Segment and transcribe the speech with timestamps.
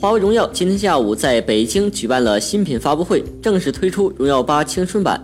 [0.00, 5.20] 华为荣耀今天下午在北京举办了新品发布会，正式推出荣耀八青春版。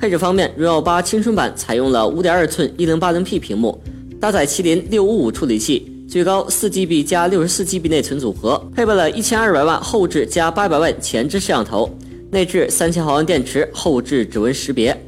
[0.00, 3.78] 配置方面，荣耀八青春版采用了5.2寸 1080P 屏幕，
[4.18, 11.90] 搭载麒麟655处理器，最高 4GB 加 64GB 内存组合，配备了1200万后置加800万前置摄像头，
[12.30, 14.98] 内置3000毫安电池，后置指纹识别。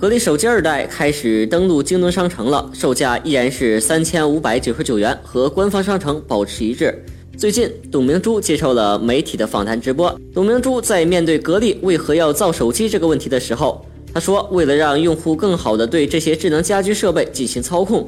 [0.00, 7.04] 格力手机二代开始登陆京东商城了，售价依然是三千五百九十九元，和官方商城保持一致。
[7.36, 10.18] 最近，董明珠接受了媒体的访谈直播。
[10.32, 13.84] 董明珠在面对格力为何要造手机这个问题的时候，
[14.14, 18.06] 她说：“为了让用户更好地对这些智能家居设备进行操控，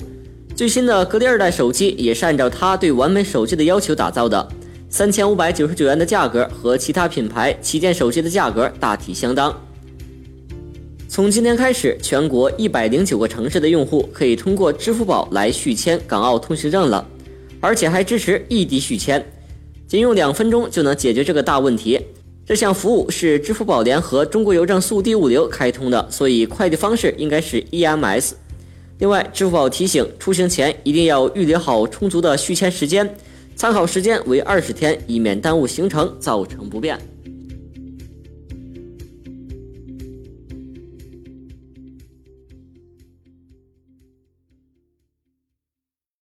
[0.56, 4.48] 最新的格力二代手机也是按照他对完美手机的要求打造的。
[4.88, 9.54] 三千五百九十九元的价格和其他品牌旗舰手机的价格大体相当。”
[11.14, 17.06] 从今天开始，全国一百零九个城市的用户可以通过支付宝来续签港澳通行证了，
[17.60, 19.22] 而且还支持异地续签，
[19.86, 22.00] 仅用两分钟就能解决这个大问题。
[22.46, 28.30] 这项服务是支付宝联合中国邮政速递物流开通的，所以快递方式应该是 EMS。
[29.00, 33.14] 另外，支付宝提醒，出行前一定要预留好充足的续签时间，
[33.54, 36.98] 参考时间为二十天，以免耽误行程造成不便。